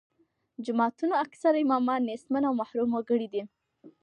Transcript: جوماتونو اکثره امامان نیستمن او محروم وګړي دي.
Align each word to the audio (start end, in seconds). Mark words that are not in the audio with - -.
جوماتونو 0.65 1.13
اکثره 1.25 1.57
امامان 1.65 2.01
نیستمن 2.09 2.43
او 2.47 2.53
محروم 2.61 2.89
وګړي 2.93 3.27
دي. 3.33 3.43